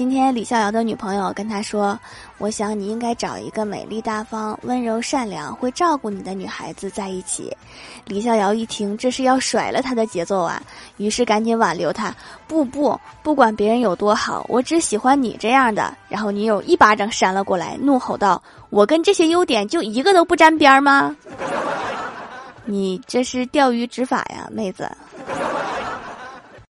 [0.00, 2.00] 今天李逍遥的女朋友跟他说，
[2.38, 7.54] 我想你应该找一个美丽大方、温柔善良、会照顾你的女孩子在一起。
[8.06, 10.58] 李逍遥一听，这是要甩了他的节奏啊，
[10.96, 12.16] 于是赶紧挽留他：
[12.48, 15.94] 不不，不管别人有多好，我只喜欢你这样的。
[16.08, 21.14] 然后女友一巴掌扇了过来，怒吼道：我跟这些优点就一个都不沾边吗？
[22.64, 24.90] 你这是钓鱼执法呀，妹子！